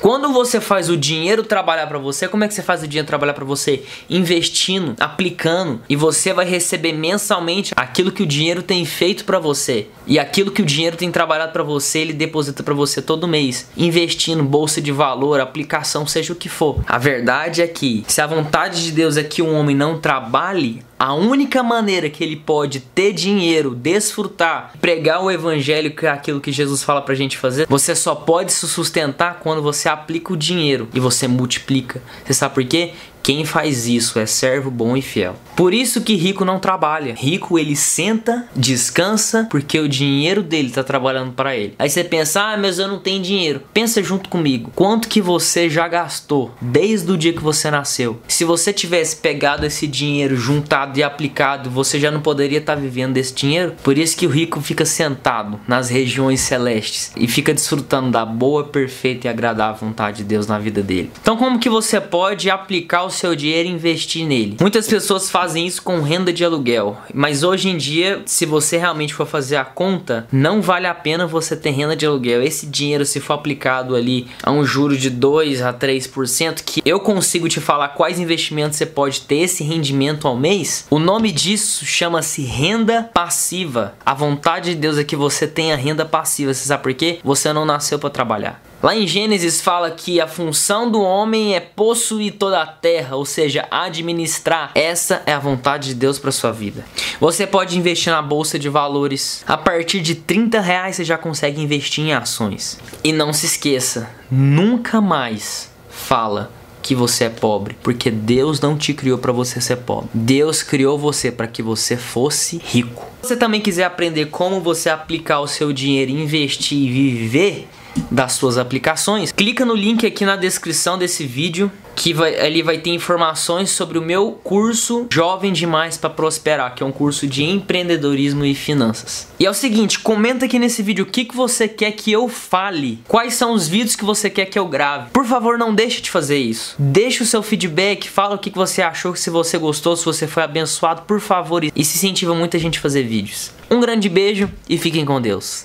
Quando 0.00 0.32
você 0.32 0.60
faz 0.60 0.88
o 0.88 0.96
dinheiro 0.96 1.42
trabalhar 1.42 1.86
para 1.86 1.98
você, 1.98 2.28
como 2.28 2.44
é 2.44 2.48
que 2.48 2.54
você 2.54 2.62
faz 2.62 2.82
o 2.82 2.88
dinheiro 2.88 3.06
trabalhar 3.06 3.32
para 3.32 3.44
você? 3.44 3.82
Investindo, 4.08 4.94
aplicando 5.00 5.80
e 5.88 5.96
você 5.96 6.32
vai 6.32 6.46
receber 6.46 6.92
mensalmente 6.92 7.72
aquilo 7.74 8.12
que 8.12 8.22
o 8.22 8.26
dinheiro 8.26 8.62
tem 8.62 8.84
feito 8.84 9.24
para 9.24 9.38
você. 9.38 9.88
E 10.06 10.18
aquilo 10.18 10.50
que 10.50 10.62
o 10.62 10.66
dinheiro 10.66 10.96
tem 10.96 11.10
trabalhado 11.10 11.52
para 11.52 11.62
você, 11.62 12.00
ele 12.00 12.12
deposita 12.12 12.62
para 12.62 12.74
você 12.74 13.02
todo 13.02 13.26
mês, 13.26 13.68
investindo 13.76 14.42
bolsa 14.44 14.80
de 14.80 14.92
valor, 14.92 15.40
aplicação, 15.40 16.06
seja 16.06 16.32
o 16.32 16.36
que 16.36 16.48
for. 16.48 16.80
A 16.86 16.98
verdade 16.98 17.62
é 17.62 17.66
que 17.66 18.04
se 18.06 18.20
a 18.20 18.26
vontade 18.26 18.84
de 18.84 18.92
Deus 18.92 19.16
é 19.16 19.24
que 19.24 19.42
um 19.42 19.54
homem 19.54 19.74
não 19.74 19.98
trabalhe, 19.98 20.84
a 20.98 21.12
única 21.12 21.62
maneira 21.62 22.08
que 22.08 22.24
ele 22.24 22.36
pode 22.36 22.80
ter 22.80 23.12
dinheiro, 23.12 23.74
desfrutar, 23.74 24.72
pregar 24.80 25.22
o 25.22 25.30
evangelho, 25.30 25.94
que 25.94 26.06
é 26.06 26.08
aquilo 26.08 26.40
que 26.40 26.50
Jesus 26.50 26.82
fala 26.82 27.02
pra 27.02 27.14
gente 27.14 27.36
fazer, 27.36 27.66
você 27.68 27.94
só 27.94 28.14
pode 28.14 28.52
se 28.52 28.66
sustentar 28.66 29.40
quando 29.40 29.60
você 29.60 29.88
aplica 29.96 30.32
o 30.32 30.36
dinheiro 30.36 30.88
e 30.94 31.00
você 31.00 31.26
multiplica. 31.26 32.02
Você 32.24 32.34
sabe 32.34 32.54
por 32.54 32.64
quê? 32.64 32.92
Quem 33.26 33.44
faz 33.44 33.88
isso 33.88 34.20
é 34.20 34.24
servo 34.24 34.70
bom 34.70 34.96
e 34.96 35.02
fiel. 35.02 35.34
Por 35.56 35.74
isso 35.74 36.00
que 36.00 36.14
rico 36.14 36.44
não 36.44 36.60
trabalha. 36.60 37.12
Rico 37.18 37.58
ele 37.58 37.74
senta, 37.74 38.46
descansa, 38.54 39.48
porque 39.50 39.80
o 39.80 39.88
dinheiro 39.88 40.44
dele 40.44 40.68
está 40.68 40.84
trabalhando 40.84 41.32
para 41.32 41.56
ele. 41.56 41.74
Aí 41.76 41.90
você 41.90 42.04
pensa, 42.04 42.40
ah, 42.40 42.56
mas 42.56 42.78
eu 42.78 42.86
não 42.86 43.00
tenho 43.00 43.20
dinheiro. 43.20 43.62
Pensa 43.74 44.00
junto 44.00 44.28
comigo. 44.28 44.70
Quanto 44.76 45.08
que 45.08 45.20
você 45.20 45.68
já 45.68 45.88
gastou 45.88 46.54
desde 46.60 47.10
o 47.10 47.16
dia 47.16 47.32
que 47.32 47.42
você 47.42 47.68
nasceu? 47.68 48.20
Se 48.28 48.44
você 48.44 48.72
tivesse 48.72 49.16
pegado 49.16 49.66
esse 49.66 49.88
dinheiro, 49.88 50.36
juntado 50.36 50.96
e 50.96 51.02
aplicado, 51.02 51.68
você 51.68 51.98
já 51.98 52.12
não 52.12 52.20
poderia 52.20 52.58
estar 52.58 52.76
tá 52.76 52.80
vivendo 52.80 53.14
desse 53.14 53.34
dinheiro? 53.34 53.74
Por 53.82 53.98
isso 53.98 54.16
que 54.16 54.26
o 54.26 54.30
rico 54.30 54.60
fica 54.60 54.84
sentado 54.84 55.58
nas 55.66 55.90
regiões 55.90 56.42
celestes 56.42 57.10
e 57.16 57.26
fica 57.26 57.52
desfrutando 57.52 58.12
da 58.12 58.24
boa, 58.24 58.62
perfeita 58.62 59.26
e 59.26 59.30
agradável 59.30 59.88
vontade 59.88 60.18
de 60.18 60.24
Deus 60.24 60.46
na 60.46 60.60
vida 60.60 60.80
dele. 60.80 61.10
Então 61.20 61.36
como 61.36 61.58
que 61.58 61.68
você 61.68 62.00
pode 62.00 62.48
aplicar 62.48 63.02
o 63.02 63.15
seu 63.16 63.34
dinheiro 63.34 63.68
e 63.68 63.72
investir 63.72 64.26
nele. 64.26 64.56
Muitas 64.60 64.86
pessoas 64.86 65.30
fazem 65.30 65.66
isso 65.66 65.82
com 65.82 66.00
renda 66.00 66.32
de 66.32 66.44
aluguel, 66.44 66.96
mas 67.12 67.42
hoje 67.42 67.68
em 67.68 67.76
dia, 67.76 68.22
se 68.26 68.46
você 68.46 68.76
realmente 68.76 69.14
for 69.14 69.26
fazer 69.26 69.56
a 69.56 69.64
conta, 69.64 70.26
não 70.30 70.60
vale 70.62 70.86
a 70.86 70.94
pena 70.94 71.26
você 71.26 71.56
ter 71.56 71.70
renda 71.70 71.96
de 71.96 72.06
aluguel. 72.06 72.42
Esse 72.42 72.66
dinheiro, 72.66 73.04
se 73.04 73.20
for 73.20 73.34
aplicado 73.34 73.94
ali 73.94 74.26
a 74.42 74.50
um 74.50 74.64
juro 74.64 74.96
de 74.96 75.10
2 75.10 75.62
a 75.62 75.72
3%, 75.72 76.62
que 76.64 76.82
eu 76.84 77.00
consigo 77.00 77.48
te 77.48 77.60
falar 77.60 77.88
quais 77.88 78.18
investimentos 78.18 78.78
você 78.78 78.86
pode 78.86 79.22
ter 79.22 79.36
esse 79.36 79.64
rendimento 79.64 80.28
ao 80.28 80.36
mês, 80.36 80.86
o 80.90 80.98
nome 80.98 81.32
disso 81.32 81.84
chama-se 81.84 82.42
renda 82.42 83.10
passiva. 83.14 83.94
A 84.04 84.14
vontade 84.14 84.70
de 84.70 84.76
Deus 84.76 84.98
é 84.98 85.04
que 85.04 85.16
você 85.16 85.46
tenha 85.46 85.76
renda 85.76 86.04
passiva. 86.04 86.52
Você 86.52 86.66
sabe 86.66 86.82
por 86.82 86.94
quê? 86.94 87.18
Você 87.22 87.52
não 87.52 87.64
nasceu 87.64 87.98
para 87.98 88.10
trabalhar. 88.10 88.65
Lá 88.86 88.94
em 88.94 89.04
Gênesis 89.04 89.60
fala 89.60 89.90
que 89.90 90.20
a 90.20 90.28
função 90.28 90.88
do 90.88 91.02
homem 91.02 91.56
é 91.56 91.58
possuir 91.58 92.34
toda 92.34 92.62
a 92.62 92.66
terra, 92.66 93.16
ou 93.16 93.24
seja, 93.24 93.66
administrar. 93.68 94.70
Essa 94.76 95.24
é 95.26 95.32
a 95.32 95.40
vontade 95.40 95.88
de 95.88 95.94
Deus 95.96 96.20
para 96.20 96.30
sua 96.30 96.52
vida. 96.52 96.84
Você 97.18 97.48
pode 97.48 97.76
investir 97.76 98.12
na 98.12 98.22
bolsa 98.22 98.60
de 98.60 98.68
valores. 98.68 99.42
A 99.44 99.56
partir 99.56 99.98
de 99.98 100.14
30 100.14 100.60
reais 100.60 100.94
você 100.94 101.04
já 101.04 101.18
consegue 101.18 101.60
investir 101.60 102.04
em 102.04 102.12
ações. 102.12 102.78
E 103.02 103.12
não 103.12 103.32
se 103.32 103.46
esqueça, 103.46 104.08
nunca 104.30 105.00
mais 105.00 105.68
fala 105.90 106.52
que 106.80 106.94
você 106.94 107.24
é 107.24 107.28
pobre, 107.28 107.76
porque 107.82 108.08
Deus 108.08 108.60
não 108.60 108.78
te 108.78 108.94
criou 108.94 109.18
para 109.18 109.32
você 109.32 109.60
ser 109.60 109.78
pobre. 109.78 110.10
Deus 110.14 110.62
criou 110.62 110.96
você 110.96 111.32
para 111.32 111.48
que 111.48 111.60
você 111.60 111.96
fosse 111.96 112.62
rico. 112.64 113.04
Se 113.22 113.30
você 113.30 113.36
também 113.36 113.60
quiser 113.60 113.82
aprender 113.82 114.26
como 114.26 114.60
você 114.60 114.88
aplicar 114.88 115.40
o 115.40 115.48
seu 115.48 115.72
dinheiro, 115.72 116.12
investir 116.12 116.78
e 116.78 116.88
viver, 116.88 117.68
das 118.10 118.32
suas 118.32 118.58
aplicações, 118.58 119.32
clica 119.32 119.64
no 119.64 119.74
link 119.74 120.06
aqui 120.06 120.24
na 120.24 120.36
descrição 120.36 120.98
desse 120.98 121.26
vídeo 121.26 121.70
que 121.96 122.12
vai, 122.12 122.62
vai 122.62 122.78
ter 122.78 122.90
informações 122.90 123.70
sobre 123.70 123.98
o 123.98 124.02
meu 124.02 124.32
curso 124.44 125.06
Jovem 125.10 125.52
Demais 125.52 125.96
para 125.96 126.10
Prosperar, 126.10 126.74
que 126.74 126.82
é 126.82 126.86
um 126.86 126.92
curso 126.92 127.26
de 127.26 127.42
empreendedorismo 127.42 128.44
e 128.44 128.54
finanças. 128.54 129.26
E 129.40 129.46
é 129.46 129.50
o 129.50 129.54
seguinte, 129.54 129.98
comenta 129.98 130.44
aqui 130.44 130.58
nesse 130.58 130.82
vídeo 130.82 131.04
o 131.04 131.08
que, 131.08 131.24
que 131.24 131.34
você 131.34 131.66
quer 131.66 131.92
que 131.92 132.12
eu 132.12 132.28
fale, 132.28 132.98
quais 133.08 133.34
são 133.34 133.52
os 133.52 133.66
vídeos 133.66 133.96
que 133.96 134.04
você 134.04 134.28
quer 134.28 134.44
que 134.44 134.58
eu 134.58 134.68
grave. 134.68 135.10
Por 135.10 135.24
favor, 135.24 135.56
não 135.56 135.74
deixe 135.74 136.02
de 136.02 136.10
fazer 136.10 136.38
isso. 136.38 136.76
Deixe 136.78 137.22
o 137.22 137.26
seu 137.26 137.42
feedback, 137.42 138.08
fala 138.10 138.34
o 138.34 138.38
que, 138.38 138.50
que 138.50 138.58
você 138.58 138.82
achou, 138.82 139.16
se 139.16 139.30
você 139.30 139.56
gostou, 139.56 139.96
se 139.96 140.04
você 140.04 140.26
foi 140.26 140.42
abençoado, 140.42 141.02
por 141.02 141.20
favor. 141.20 141.64
E 141.64 141.84
se 141.84 141.96
incentiva 141.96 142.34
muita 142.34 142.58
gente 142.58 142.78
a 142.78 142.82
fazer 142.82 143.04
vídeos. 143.04 143.50
Um 143.70 143.80
grande 143.80 144.08
beijo 144.08 144.50
e 144.68 144.76
fiquem 144.76 145.04
com 145.04 145.20
Deus. 145.20 145.64